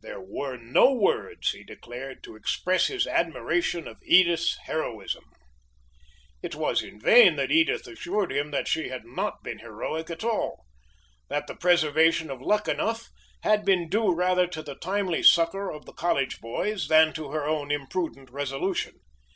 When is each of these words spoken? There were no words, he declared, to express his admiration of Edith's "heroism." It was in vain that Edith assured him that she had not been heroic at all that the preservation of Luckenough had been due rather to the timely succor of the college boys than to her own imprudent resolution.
There 0.00 0.20
were 0.20 0.56
no 0.56 0.92
words, 0.92 1.50
he 1.50 1.64
declared, 1.64 2.22
to 2.22 2.36
express 2.36 2.86
his 2.86 3.04
admiration 3.04 3.88
of 3.88 3.98
Edith's 4.04 4.56
"heroism." 4.66 5.24
It 6.40 6.54
was 6.54 6.84
in 6.84 7.00
vain 7.00 7.34
that 7.34 7.50
Edith 7.50 7.88
assured 7.88 8.30
him 8.30 8.52
that 8.52 8.68
she 8.68 8.90
had 8.90 9.04
not 9.04 9.42
been 9.42 9.58
heroic 9.58 10.08
at 10.08 10.22
all 10.22 10.66
that 11.28 11.48
the 11.48 11.56
preservation 11.56 12.30
of 12.30 12.40
Luckenough 12.40 13.08
had 13.42 13.64
been 13.64 13.88
due 13.88 14.14
rather 14.14 14.46
to 14.46 14.62
the 14.62 14.76
timely 14.76 15.20
succor 15.20 15.72
of 15.72 15.84
the 15.84 15.92
college 15.92 16.40
boys 16.40 16.86
than 16.86 17.12
to 17.14 17.32
her 17.32 17.44
own 17.48 17.72
imprudent 17.72 18.30
resolution. 18.30 19.00